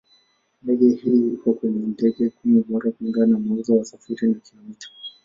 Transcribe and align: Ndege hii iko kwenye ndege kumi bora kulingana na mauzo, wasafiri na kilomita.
Ndege 0.63 0.89
hii 0.89 1.27
iko 1.33 1.53
kwenye 1.53 1.87
ndege 1.87 2.29
kumi 2.29 2.61
bora 2.67 2.91
kulingana 2.91 3.31
na 3.33 3.39
mauzo, 3.39 3.77
wasafiri 3.77 4.27
na 4.27 4.39
kilomita. 4.39 4.87